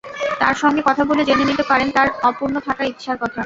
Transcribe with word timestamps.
তাঁর 0.39 0.55
সঙ্গে 0.61 0.81
কথা 0.89 1.03
বলে 1.09 1.21
জেনে 1.25 1.45
নিতে 1.49 1.63
পারেন 1.71 1.87
তাঁর 1.95 2.09
অপূর্ণ 2.29 2.55
থাকা 2.67 2.83
ইচ্ছার 2.85 3.17
কথা। 3.17 3.39